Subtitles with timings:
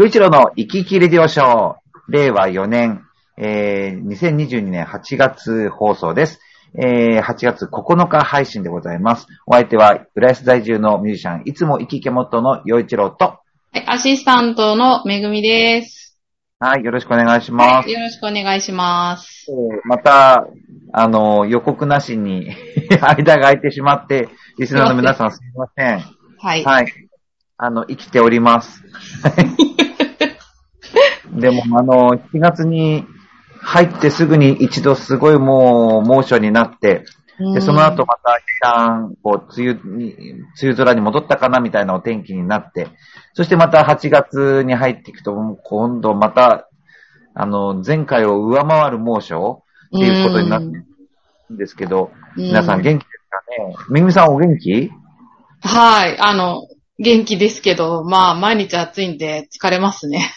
[0.00, 1.74] 洋一郎の生き生きレディオショー、
[2.08, 3.04] 令和4年、
[3.36, 6.40] えー、2022年8月放送です。
[6.74, 9.26] えー、8月9日配信でございます。
[9.46, 13.40] お相手は、浦安在住のミュージシャン、いつも生き生きモットーの洋一郎と、は
[13.74, 16.18] い、アシスタントのめぐみです。
[16.58, 17.86] はい、よろしくお願いします。
[17.86, 19.48] はい、よろしくお願いします。
[19.50, 20.46] えーまた、
[20.94, 22.48] あの、予告なしに
[23.02, 26.00] 間が空いてしまって、リスナーの皆さんすみません。
[26.38, 26.64] はい。
[26.64, 26.86] はい。
[27.58, 28.82] あの、生きております。
[31.40, 33.04] でも、あの、7月に
[33.60, 37.04] 入ってすぐに一度すごいもう猛暑になって、
[37.54, 42.88] で、その後また一旦、こう、梅雨に、梅雨空に戻ったかなみたいなお天気になって、
[43.32, 46.68] そしてまた8月に入っていくと、今度また、
[47.34, 49.62] あの、前回を上回る猛暑
[49.96, 50.84] っていうことになってる
[51.54, 53.76] んですけど、皆さん元気ですかね？
[53.88, 54.90] めぐみさんお元気？
[55.62, 56.66] はい、あの、
[56.98, 60.30] 元気ですけど、まあ、毎日暑いんで疲れますね。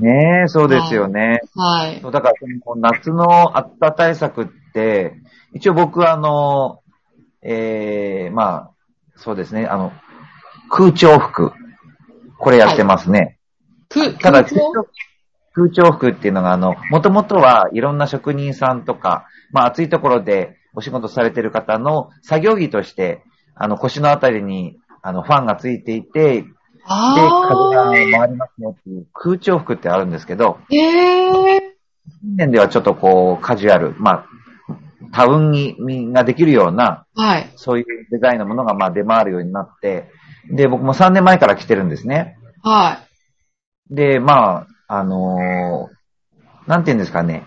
[0.00, 1.40] ねえ、そうですよね。
[1.54, 2.00] はい。
[2.00, 5.14] そうだから、その夏の暑さ対策って、
[5.52, 6.80] 一応僕はあの、
[7.42, 8.70] ええまあ、
[9.16, 9.92] そうですね、あの、
[10.70, 11.52] 空調服。
[12.38, 13.38] これやってますね。
[13.88, 14.72] く、ただ、空調？
[15.52, 15.92] 空調？
[15.92, 23.22] 服っていうのが、あの、もともとはいろんな職人さんとか、まあ暑いところでお仕事されてる方の作業着として、
[23.54, 26.44] あの、腰のあたりに、あの、ファンがついていて、
[26.80, 30.76] で、風があ回りますよっていう空調服ってあるんですけど、ー。
[30.76, 31.60] へー。
[32.22, 34.26] 近年ではちょっとこう、カジュアル、まあ、
[35.12, 37.52] タウンにができるような、はい。
[37.56, 40.10] そういうデザインのものがまあ出回るようになって、
[40.50, 42.36] で、僕も3年前から着てるんですね。
[42.62, 43.00] は
[43.90, 46.00] で、まあ、あのー
[46.66, 47.46] なんて言うんですかね。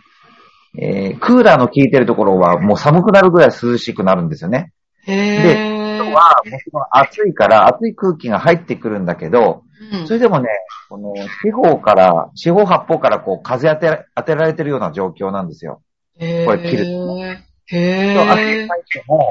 [0.77, 4.73] えー、クーラーの効いてるところはもう寒くなるぐらい涼しくなるんですよね。
[5.07, 5.11] い。
[5.11, 5.73] へー。
[5.73, 5.82] 今日
[6.13, 10.47] は、もちろん暑いから暑い空気が入ってくるんだけど、うんそれでもね、
[10.89, 15.81] この四方から、四方八方からこう風当て、当てられてるような状況なんですよ。
[16.19, 16.45] へー。
[16.45, 16.85] これ着る
[17.65, 18.67] へそう汗をー。
[18.67, 19.29] かいても、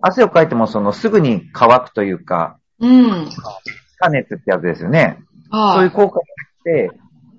[0.00, 3.28] 汗をかいてもそのすぐに乾くというか、うん。
[3.98, 5.18] 加熱ってやつですよね。
[5.50, 5.74] はい。
[5.74, 6.22] そういう効果があ
[6.60, 6.90] って、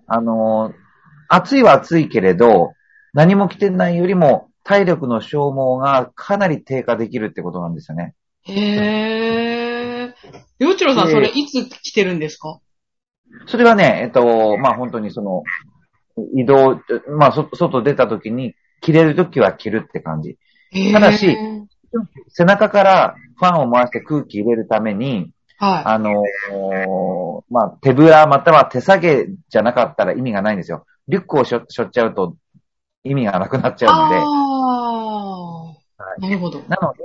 [0.07, 0.89] あのー
[1.31, 2.73] 暑いは暑いけれど、
[3.13, 8.15] 何も着てないよりも体力の消耗がかなり低下できるってことなんですよね。
[8.51, 10.13] へー。
[10.59, 12.59] りょうちろさん、でそれいつ来てるんですか？
[13.47, 15.43] それはね、えっと、まあ本当にその、
[16.35, 16.81] 移動、
[17.17, 20.37] まあそ外出た時に着れる時は着るって感じ。
[20.93, 21.37] ただし
[22.27, 30.85] 背中からファンを回して空気入れるために、はあのーまあ、手ぶらまたは手下げじゃなかったら意味がないんですよ。
[31.07, 32.35] リュックをしょしょっちゃうと
[33.03, 33.85] 意味がなくなっちい。
[33.85, 34.15] ゃうので。
[34.17, 35.75] あは
[36.17, 36.21] あ。
[36.21, 36.59] なるほど。
[36.67, 36.99] なので、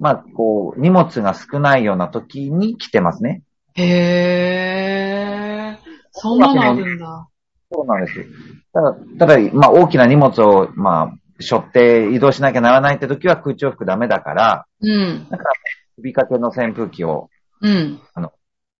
[0.00, 3.42] まあ、こう、荷物が少ないような時に来てますね。
[3.74, 5.78] へー。
[6.12, 7.28] そんなのあるんだ。
[7.70, 8.26] そうなんです。
[8.72, 15.26] ただ、ただ、まあ、大きな荷物を、まあ、背負って移動しなきゃならないって時は空調服ダメだから、うん。
[15.30, 15.50] だから、
[15.96, 17.30] 首掛けの扇風機を
[17.60, 18.00] うん。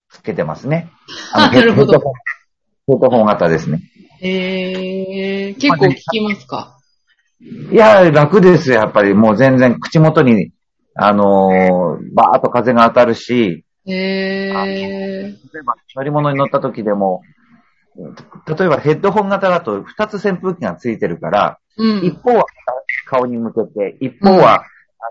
[0.09, 0.91] つけてますね。
[1.33, 2.15] あなるほどヘッドホン
[2.87, 3.81] ヘッドホン型ですね。
[4.23, 5.61] へー。
[5.61, 6.79] 結構聞きますか？
[7.41, 9.13] いや、楽ですよ、やっぱり。
[9.15, 10.53] もう全然口元に、
[10.95, 14.55] あのーバーっと風が当たるし、へー。
[14.55, 15.35] 例え
[15.65, 17.23] ば乗り物に乗った時でも、
[18.47, 22.05] 例えばヘッドホン型だと2つ扇風機がついてるから、うん。
[22.05, 22.45] 一方は
[23.07, 24.65] 顔に向けて、一方は、あ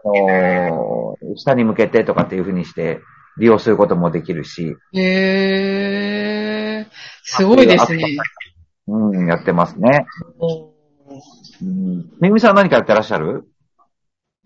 [0.05, 2.99] のー下に向けてとかっていう風にして
[3.37, 6.91] 利用することもできるし、へー。
[7.23, 8.03] すごいですね。
[8.87, 10.05] うん、やってますね。
[11.61, 12.09] うん。
[12.19, 13.45] めぐみさん何かやってらっしゃる？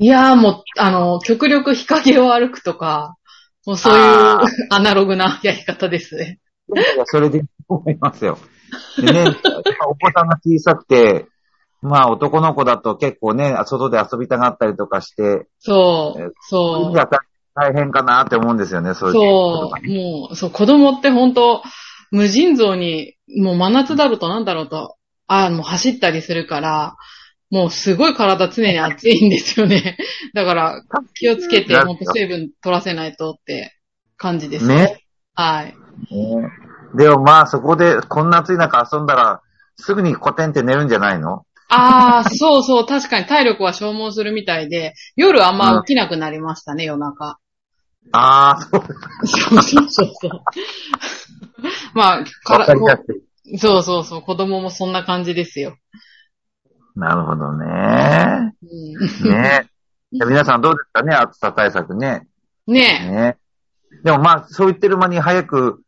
[0.04, 3.16] いやーもう、あの、極力日陰を歩くとか、
[3.66, 4.38] もうそういう
[4.70, 6.42] アナログなやり方ですね。
[6.76, 8.38] いやそれでいいと思いますよ。
[8.98, 9.24] でね、
[9.88, 11.28] お子さんが小さくて、
[11.82, 17.00] まあ男の子だと結構ね、外で遊びたがったりとかして、そう、意そう。
[17.56, 21.64] 大変かなって思うんですよね、そういうそう、もう、そう、子供って本当
[22.12, 24.98] 無尽蔵に、もう真夏だろうとなんだろうと、
[25.28, 26.98] あもう走ったりするから、
[27.54, 29.96] もうすごい体常に暑いんですよね。
[30.34, 30.82] だから、
[31.14, 33.78] 気をつけて、本当水分取らせないとって
[34.18, 35.04] 感じですね。
[35.36, 35.66] はい。
[35.68, 36.50] ね
[36.96, 39.42] でもまあそこでこんな暑い中遊んだら、
[39.78, 41.46] すぐにコテンって寝るんじゃないの？
[41.70, 47.38] ああ、そうそう、確かに体力は消耗するみたいで、夜あんま起きなくなりましたね、夜中。
[48.14, 48.82] ああ、そう。
[49.28, 50.42] そうそうそう。
[51.94, 52.66] まあ、から。
[53.60, 55.78] そうそうそう、子供もそんな感じですよ。
[56.96, 58.54] なるほどね。
[59.24, 59.70] うん、ね
[60.12, 62.28] じゃあ皆さんどうですかね、暑さ対策ね。
[62.68, 63.12] ねえ。
[63.12, 63.38] ね
[64.04, 65.84] でもまあ、そう言ってる間に早く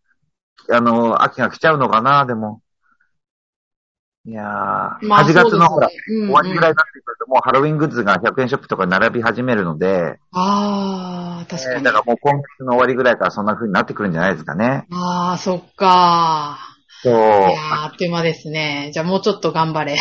[0.70, 2.62] あの、秋が来ちゃうのかな、でも。
[4.28, 4.46] いやー、
[5.08, 11.76] まあ8月のほら、ねうんうん終わりぐらいになってくると、もうハロウィングッズが100円ショップとかに並び始めるので、ああ、確かに。
[11.76, 14.88] えーだからもう今月の終わりぐらいからそんな風になってくるんじゃないですかね。
[14.92, 16.58] ああ、そっか。
[17.04, 17.14] そう。
[17.14, 17.54] いやー
[17.86, 18.90] あっという間ですね。
[18.94, 19.96] じゃあもうちょっと頑張れ。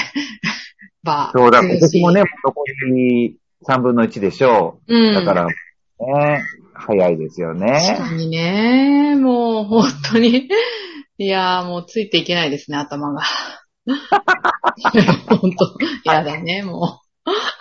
[1.05, 4.95] ば、そうだ、今年もね、残り3分の1でしょう。
[4.95, 5.15] うん。
[5.15, 6.43] だから、ね、
[6.75, 7.97] 早いですよ確ね。
[7.99, 10.49] かにね、もう本当に。
[11.17, 13.23] いやーもうついていけないですね、頭が。
[15.29, 15.53] 本
[16.05, 17.01] 当、やだね、も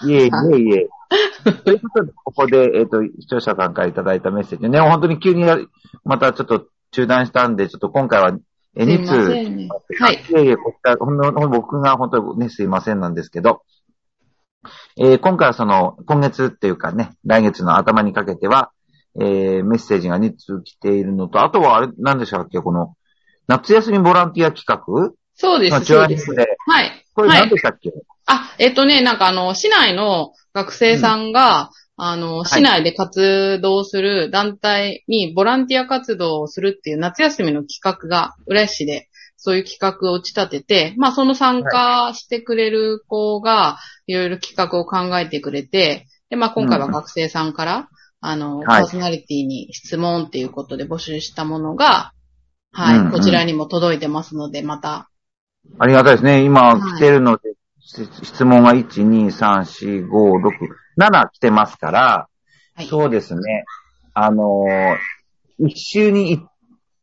[0.06, 0.90] いえいえいえ。
[1.63, 5.57] ということで、ここで、えっ、と、視聴者さんからいただいたメッセージね、本当に急にや
[6.04, 8.38] またちょっと中断したんで、ちょっと今回は、
[8.75, 8.87] え、う。
[8.87, 10.03] すい2ませ通。
[10.03, 10.15] はい。
[10.15, 13.63] いえいえ、こちら、ほんのほんの僕が本当にね、すいませんなんですけど、
[14.97, 18.71] えー今回はその、今月っていうかね、来月の頭にかけては、
[19.19, 22.95] えーメッセージが2通来ているのと、あとはあれ、何でしたっけ、この、
[23.47, 25.11] 夏休みボランティア企画？
[25.35, 26.33] そうです、まあそうです。
[26.33, 27.05] で、はい。
[27.13, 27.91] これはい何でしたっけ、
[28.25, 47.90] あ、えっとね、なんかあの、市内の学生さんが、あの、市内で活動する団体にボランティア活動をするっていう夏休みの企画が、浦安市で、そういう企画を打ち立てて、まあその参加してくれる子が、いろいろ企画を考えてくれて、で、まあ今回は学生さんから、
[48.22, 48.66] あの、はい。
[48.68, 52.13] パーソナリティに質問っていうことで募集したものが、
[52.72, 53.12] はい、うんうん。
[53.12, 55.10] こちらにも届いてますので、また、
[55.78, 56.44] ありがたいですね。
[56.44, 56.98] 今はい。
[56.98, 60.51] 来てるので、し質問が1、2、3、4、5、6、
[60.97, 62.27] 7来てますから、
[62.75, 62.88] はい。
[62.88, 63.65] そうですね。
[64.13, 64.97] あのー
[65.59, 66.44] 一週に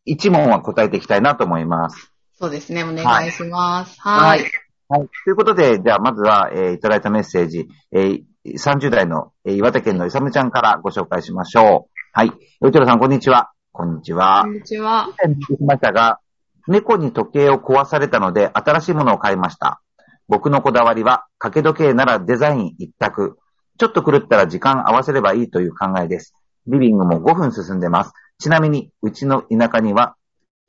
[0.09, 2.12] 1問は答えていきたいなと思います。
[2.35, 4.00] そうですね、お願いします。
[4.00, 4.44] はい。
[4.88, 5.09] はい。
[5.25, 11.91] ということで、じゃあまずは、えーいただいたメッセージ、えー30代の、えー岩手県のいさむちゃんからご紹介しましょう。
[12.12, 12.32] はい。
[12.61, 13.53] よちろさん、こんにちは。
[13.73, 14.50] こんにちはこ。
[14.50, 15.09] んにちは。
[15.11, 16.19] 以前見てきましたが、
[16.67, 19.81] 猫に時計を壊されたので新しいものを買いました。
[20.31, 23.37] 僕のこだわりは、掛け時計ならデザイン一択。
[23.79, 26.35] ちょっと狂ったら時間合わせればいいという考えです。
[26.69, 28.12] リビングも5分進んでます。
[28.38, 30.15] ちなみに、うちの田舎には、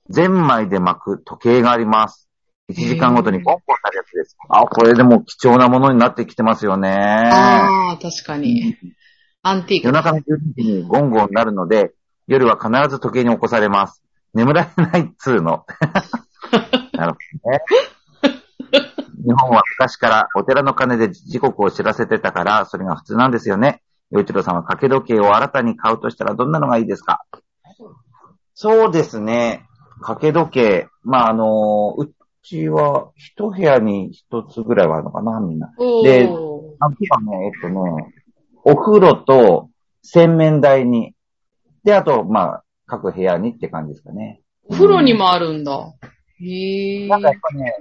[0.09, 2.27] ゼンマイで巻く時計があります。
[2.71, 4.35] 1時間ごとにポンポンなるやつです。
[4.49, 6.89] あ、これでも貴重なものになってきてますよね。
[6.89, 8.75] ああ、確かに。
[9.43, 9.87] アンティーク。
[9.87, 10.21] 夜中の12
[10.55, 11.91] 時にゴンゴンなるので、
[12.25, 14.01] 夜は必ず時計に起こされます。
[14.33, 15.65] 眠られないっつうの。
[16.93, 17.59] なるほどね。
[19.23, 23.81] 日本は昔からお寺の鐘で時刻を知らせてたから、それが普通なんですよね。
[24.11, 27.23] 洋一郎さんは掛け時計を新たに買うとしたらどんなのがいいですか？
[28.53, 29.65] そうですね。
[30.01, 30.87] 掛け時計。
[31.03, 32.11] まあ、あの、う
[32.43, 35.71] ちは一部屋に一つぐらいはあるのかな、みんな。
[35.77, 38.13] おでーあ今ね、えっとね、
[38.63, 39.69] お風呂と
[40.03, 41.13] 洗面台に、
[41.83, 44.41] で、あと、まあ、各部屋にって感じですかね。
[44.67, 45.93] お風呂にもあるんだ。
[46.39, 47.07] へえ。
[47.07, 47.73] なんかやっぱね、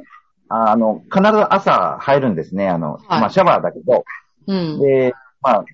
[0.53, 2.69] あの、必ず朝入るんですね。
[2.69, 4.05] あの、はいまあ、シャワーだけど。
[4.49, 4.81] うん。
[4.81, 5.65] で、まあ、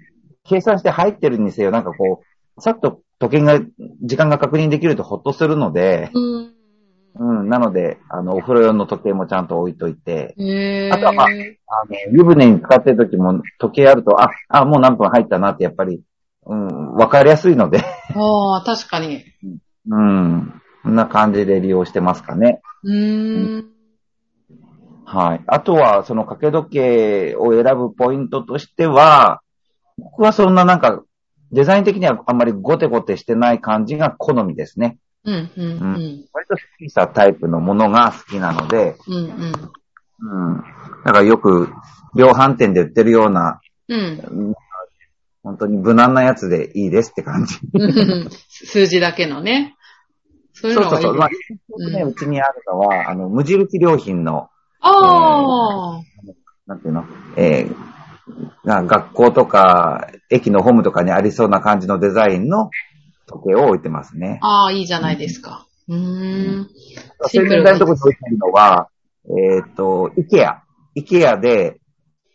[0.45, 3.61] 計算して入ってるにせよ、なんかこう、さっと時計が、
[4.03, 6.53] 時間が確認できるとほっとするので、うん。
[7.19, 10.91] うん、なので、あの、お風呂用の時計もちゃんと置いといて、へえ。
[10.93, 16.03] あとはまああの、湯船に使ってる時も時計あると、あ、あ、もう何分入ったなってやっぱり、
[16.45, 17.79] うん、わかりやすいので、
[18.15, 19.25] ああ、確かに。
[19.89, 22.61] うん、こんな感じで利用してますかね。
[22.85, 23.76] うーん。
[25.07, 25.45] はい。
[25.47, 29.41] あとは、その掛け時計を選ぶポイントとしては、
[29.97, 31.03] 僕はそんななんか、
[31.53, 34.99] デザイン的にはあんまりゴテゴテしてない感じが好みですね。
[35.25, 36.25] うん、うん、うん。
[36.33, 39.53] 割とスッキリしたタイプのものが好きなので、うん、うん。
[40.19, 40.65] うん。
[41.05, 41.69] だからよく、
[42.17, 44.01] 量販店で売ってるような、うん。
[44.01, 44.55] うん
[45.47, 47.61] 本当に無難なやつでいいですって感じ。
[47.73, 49.77] うん数字だけのね。
[50.53, 51.19] そういうのがいいそうそうそう。
[51.21, 51.29] まあ、
[51.79, 54.49] うんね、うちにあるのは、あの、無印良品の、
[54.89, 56.03] ああ。
[56.67, 57.05] なんていうの、
[57.37, 57.97] えー
[58.65, 62.71] な学校とか、駅のホームとかにありそうな感じのデザインの
[63.27, 64.39] 時計を置いてますね。
[64.43, 65.67] ああ、いいじゃないですか。
[65.89, 66.71] うーん。
[67.29, 68.89] 洗面台のところに置いてるのは、
[69.25, 70.63] えっ、と、イケア。
[70.95, 71.81] イケアで、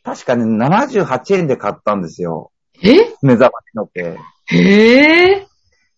[0.04, 2.52] 確かに78円で買ったんですよ。
[2.82, 3.14] え？
[3.22, 4.58] 目覚ましの時計。
[4.58, 5.48] へえ。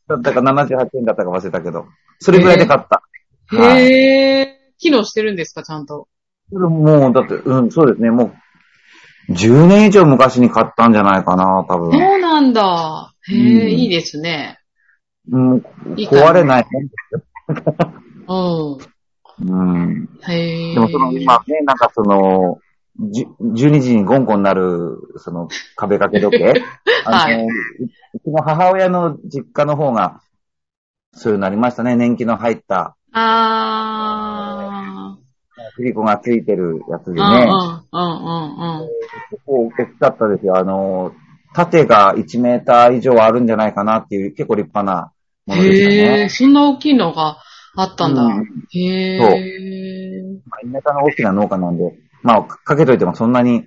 [0.07, 1.85] だったか78円だったか忘れたけど。
[2.19, 3.03] それぐらいで買った。
[3.55, 4.59] はいへえ。
[4.79, 6.07] 機能してるんですか、ちゃんと？
[6.53, 8.33] もう、だって、うん、そうですね、も
[9.29, 11.97] う、10年以上昔に買ったんじゃないかな、多そ分。
[11.97, 13.13] うなんだ。
[13.29, 14.59] へうんえ、いいですね。
[15.31, 15.63] うん、
[15.95, 17.23] いいかな壊れないもんですよ。
[18.27, 18.33] う
[18.75, 18.93] ん。
[19.39, 19.45] う
[19.87, 20.09] ん。
[20.27, 20.73] へえ。
[20.73, 22.59] でもその、今ね、なんかその、
[22.99, 26.61] じ12時にゴンゴンなる、その、壁掛け時計。
[27.05, 27.47] あの、はう
[28.13, 30.21] うちの母親の実家の方が、
[31.13, 31.95] そういうのありましたね。
[31.95, 34.52] 年季の入った、あ
[35.75, 37.23] 振り子がついてるやつでー。
[37.23, 37.51] うんね。
[37.91, 38.89] うんうんうん
[39.31, 40.57] 結構大きかったですよ。
[40.57, 41.13] あの、
[41.53, 45.11] 縦が1メーター以上あるんじゃないかなっていう結構立派な
[45.47, 45.57] うん。
[45.57, 46.29] ものでしたへねえ、。
[46.29, 47.37] そんな大きいのが
[47.75, 48.23] あったんだ。
[48.23, 50.39] うんへそうえ。
[50.45, 51.83] まあ、1メーターの大きな農家なんで、
[52.21, 53.65] まあ、かけといてもそんなに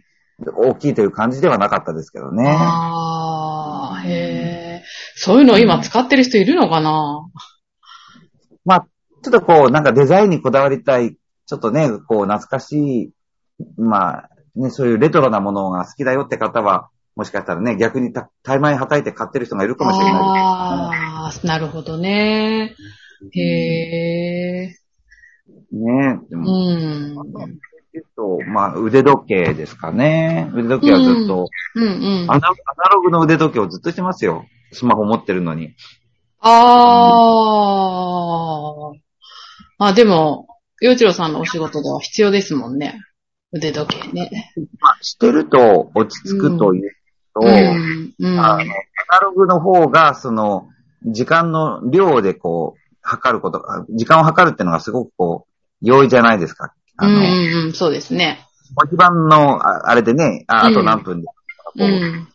[0.56, 2.56] 大きいという感じではなかったですけどね。
[2.58, 4.82] ああ、へえ。
[5.14, 7.26] そういうの今使ってる人いるのかな？
[8.64, 8.86] まあ、
[9.22, 13.10] ちょっとこう、なんかデザインにこだわりたい、ちょっとね、こう、懐かしい、
[13.76, 22.74] まあ、ね、そういうレトロなものが好きだよって方は、もしかしたらね、逆にた怠慢にはたいて買ってる人がいるかもしれないああ、なるほどね。
[23.32, 24.76] へえ。
[25.72, 26.20] ね。
[26.28, 27.16] でうも、ん。
[27.94, 30.50] えっと、まあ、腕時計ですかね。
[30.54, 32.30] 腕時計はずっと、うんうん。
[32.30, 32.56] アナアナ
[32.92, 34.44] ログの腕時計をずっとしてますよ。
[34.72, 35.74] スマホ持ってるのに。
[36.40, 36.50] あ
[39.78, 39.86] あ。
[39.86, 40.48] あ、でも、
[40.80, 43.00] 洋一郎さんのお仕事では必要ですもんね。
[43.52, 44.52] 腕時計ね。
[44.80, 46.90] まあ、してると落ち着くという
[47.35, 48.14] と、うん。
[48.18, 48.40] うん。
[48.40, 48.64] あの、アナ
[49.23, 50.68] ログの方が、その、
[51.04, 56.75] 時間の量でこう、測ることが、時間を測るっていうのがすごくこう、容易じゃないですか。
[56.97, 58.40] あの、うんうんうん、そうですね。
[58.75, 61.33] 文字盤の、ああれでね、ああと何分で、こ
[61.76, 61.85] う。
[61.85, 62.28] うん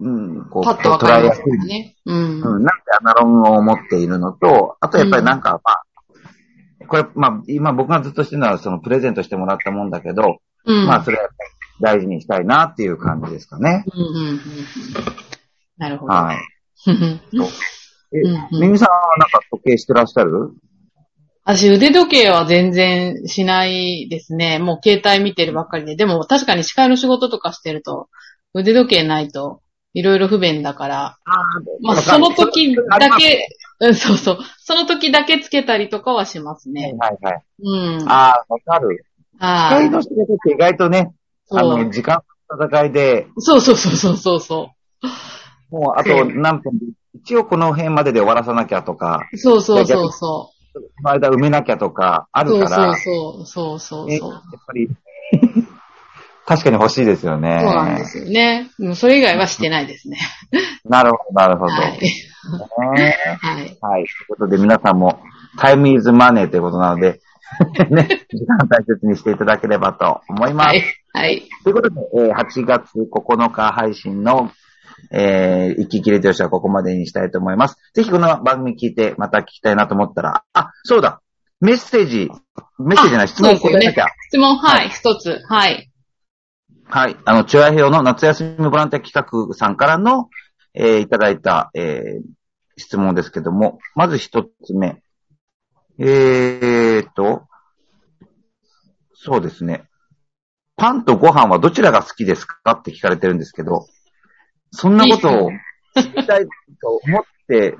[0.00, 1.66] うん、こう、パッと捉えやすい。
[1.66, 1.96] ね。
[2.04, 2.16] うん。
[2.16, 2.70] うん、なんで
[3.00, 5.84] アナログを持っているのと、あとやっぱりなんか、まあ、
[6.84, 10.86] これ、まあ、今僕がずっとしてるのはそのプレゼントしてもらったもんだけど、うん。
[10.86, 11.28] まあ、それは
[11.80, 13.84] 大事にしたいなっていう感じですかね。
[13.92, 14.38] うんうんうんうん。
[15.76, 16.12] なるほど。
[16.12, 16.36] はい。
[16.90, 17.20] うん
[18.16, 20.50] え、うんミミさんはなんか時計してらっしゃる？
[21.46, 24.58] 私、腕時計は全然しないですね。
[24.58, 25.96] もう携帯見てるばっかりで。
[25.96, 28.08] でも確かに司会の仕事とかしてると、
[28.54, 29.60] 腕時計ないと
[29.94, 31.42] いろいろ不便だから、あ
[31.82, 33.46] まあその時だけ、
[33.88, 34.38] うん、そうそう。
[34.58, 36.96] その時だけつけたりとかはしますはいね。
[36.98, 37.42] はいはい。
[37.62, 38.08] うん。
[38.08, 39.04] ああ、わかる。
[39.38, 39.88] 機はい。
[39.88, 41.12] 械の仕事って意外とね、
[41.50, 44.70] あそうの、時間の戦いで、そうそうそうそうそうそ
[45.70, 49.38] もうあと何分で、一応この辺までで終わらさなきゃとか、う。
[49.38, 52.48] そうそうそうそこの間埋めなきゃとかあう。
[52.48, 53.46] そうるから、そうそう。
[53.46, 54.32] そうそうね、そう。
[54.32, 54.88] やっぱり、
[56.46, 57.60] 確かに欲しいですよね。
[57.62, 58.70] そうなんですよね。
[58.78, 60.18] もうそれ以外はしてないですね。
[60.84, 61.72] なるほど、なるほど。
[61.72, 62.00] はい。
[62.94, 63.78] ねはい。
[63.80, 64.04] はい。
[64.04, 65.20] ということで皆さんも、
[65.58, 67.20] タイムイズマネーということなので、
[67.90, 70.66] ね、時間大切にしていただければと思います。
[70.68, 70.82] はい。
[71.12, 71.42] はい。
[71.62, 74.50] ということで、えー8月9日配信の、
[75.10, 77.76] えー、一気切れとしてはここまでにしたいと思います。
[77.94, 81.20] ぜひこの番組聞いてまた聞きたいなと思ったら、あ、そうだ
[81.60, 82.30] メッセージ、
[82.78, 84.06] メッセージじゃない、質問を答えなきゃ。
[84.28, 85.40] 質問、はい、一つ。
[85.48, 85.90] はい。
[86.86, 87.16] はい。
[87.24, 90.28] あの、チュアヘヨの夏休みボランティア企画さんからの、
[90.74, 92.22] えーいただいた、えー
[92.76, 95.00] 質問ですけども、まず一つ目。
[95.96, 97.46] えーと、
[99.14, 99.84] そうですね。
[100.76, 102.72] パンとご飯はどちらが好きですか？
[102.72, 103.86] って聞かれてるんですけど、
[104.72, 105.50] そんなことを
[105.94, 106.48] 知りたい
[106.82, 107.78] と思って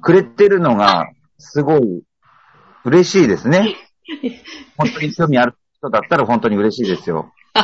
[0.00, 1.06] くれてるのが、
[1.38, 2.02] すごい
[2.84, 3.76] 嬉しいですね。
[4.76, 7.32] 本当に興味ある人だったら本当に嬉しいですよ。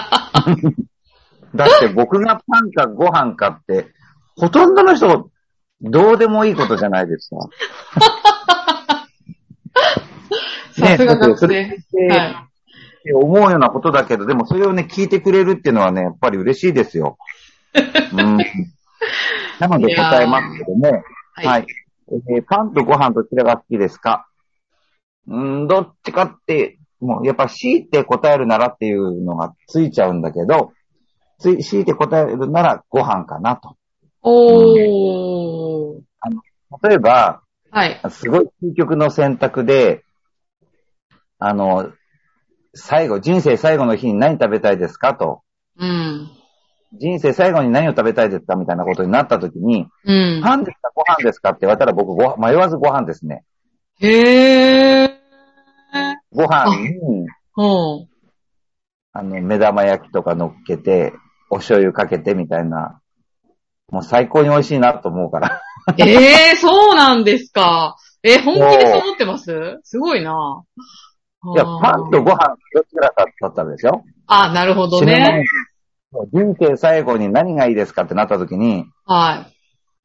[1.57, 3.93] だって僕がパンかご飯かって、
[4.39, 5.31] ほとんどの人、
[5.81, 7.49] どうでもいいことじゃないですか。
[10.73, 11.47] さすがだってそ学。
[11.47, 11.55] って
[12.09, 12.31] はい。
[12.31, 17.19] って思うようなことだけど、でもそれをね、聞いてくれるっていうのはね、やっぱり嬉しいですよ。
[18.13, 18.39] うん。
[19.59, 21.03] なので答えますけどね。
[21.35, 21.47] はい。
[21.47, 21.67] はい。
[22.31, 24.27] えーパンとご飯どちらが好きですか？
[25.27, 30.73] うん、どっちかって、もうやっぱ強いて答えるならっていうのがついちゃうんだけど、
[31.39, 33.77] つい、強いて答えるならご飯かなと。
[34.23, 36.01] おー。
[36.83, 38.01] 例えば、はい。
[38.11, 40.05] すごい究極の選択で、
[41.39, 41.93] あの、
[42.75, 45.43] 最後、人生最後の日に何食べたいですかと。
[45.79, 46.31] うん。
[46.95, 50.41] 人生最後に何を食べたいですかみたいなことになった時に、うん。
[50.43, 53.45] パンですかご飯ですかって言われたら僕ご迷わずご飯ですね。
[54.01, 55.19] へー。
[56.33, 58.09] ご飯に、ほう。
[59.13, 61.13] あの、目玉焼きとか乗っけて、
[61.51, 63.01] お醤油かけてみたいな、
[63.91, 65.63] もう最高に美味しいなと思うから。
[65.99, 67.97] えー、そうなんですか。
[68.23, 69.79] え、本気でそう思ってます？
[69.85, 70.63] すごいな。
[71.55, 74.05] いや、パンとご飯どちらかだったらですよ。
[74.27, 75.45] あ、なるほどね。
[76.33, 79.55] に人生最後に何がいいですかってなった時に、はい。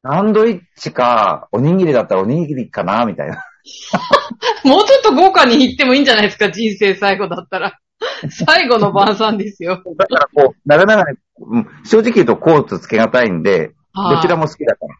[0.02, 3.42] サンドイッチか、おにぎりだったらおにぎりかなみたいな。
[4.64, 7.78] もうちょっと豪華に言ってもいいんじゃないですか、人生最後だったら。
[8.46, 9.82] 最後の晩餐ですよ。
[9.96, 14.42] だからこう、なかなかね、うん正直言うとコーツつけがたいんで、どちらも。
[14.42, 14.94] も好きだから。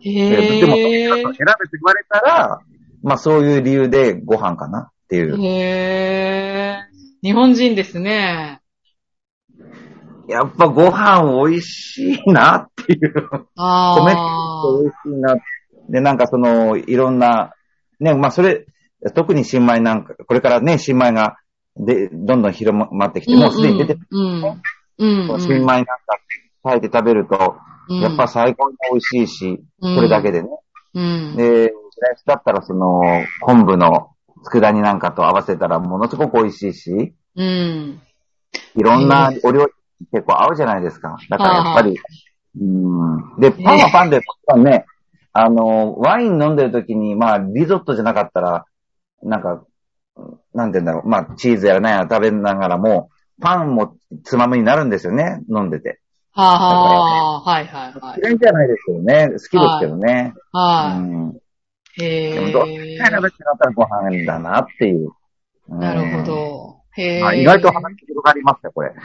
[0.00, 1.32] へでも、選べってー。
[1.32, 1.36] 言
[1.82, 2.60] われたら、
[3.02, 5.36] まあそういう理由でご飯かなっていう。
[5.40, 7.26] へー。
[7.26, 8.60] 日本人ですね。
[10.28, 13.12] やっぱご飯美味しいなっていう。
[13.56, 14.62] あ米ってあ。
[14.80, 15.36] 美味しいな。
[15.88, 17.52] で、なんかその、いろんな、
[18.00, 18.66] ね、まあそれ、
[19.14, 21.36] 特に新米なんか、これからね、新米が、
[21.76, 24.20] で、どんどん広まってきて、もうすでに出てる、うん。
[24.20, 24.62] うん。
[24.98, 25.30] うん。
[25.30, 25.40] うん。
[25.40, 25.94] 新米なんか
[26.62, 30.48] 炊いて食べると、うんやっぱ最高に美味しいし、うんこれだけでね。
[30.94, 31.36] うん。
[31.36, 34.10] で、白石だったらその、昆布の
[34.44, 38.00] 佃煮なんかと合わせたらものすごく美味しいし、うん。
[38.76, 39.72] いろんなお料理
[40.12, 41.16] 結構合うじゃないですか。
[41.28, 41.96] だからやっぱり、
[42.60, 43.40] うん。
[43.40, 44.86] で、パンはパンで、もちろんね、
[45.32, 48.66] あの、ワイン飲んでる時に、まあ、リゾットじゃなかったら、
[49.22, 49.64] なんか、
[50.54, 56.00] なんて言うんだろう、まあ、チーズやらないやら食べながらも、パンもつまみになるんですよね、飲んでて。
[56.34, 58.20] はあ、はあ、はいはいはい。
[58.20, 60.34] 嫌いじゃないですけどね、好きですけどね。
[60.52, 61.34] うはん。
[61.98, 62.04] い。
[62.04, 65.08] へでも、どっちか選べってなったらご飯だなっていう。
[65.08, 65.12] うん
[65.78, 66.22] なるほ。
[66.24, 66.76] ど。
[66.96, 67.40] へまあ、え。
[67.40, 68.92] 意外と話広がりましたよ、これ。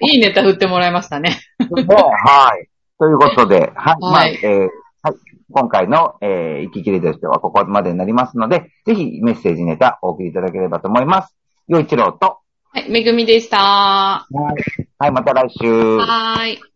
[0.00, 1.38] いいネタ振ってもらいましたね。
[1.58, 2.68] ではい。
[2.98, 3.94] ということで、はい。
[4.00, 4.68] まあ、はいえー
[5.02, 5.16] はい。
[5.54, 11.36] 今回の、えー、行き切りとしてはここまでになりますので、ぜひメッセージネタお送りいただければと思います。
[11.68, 12.38] 洋一郎と、
[12.70, 13.58] はい、めぐみでした。
[13.58, 14.54] ははい。
[14.98, 15.64] はい、また来週。
[15.68, 16.73] ーい。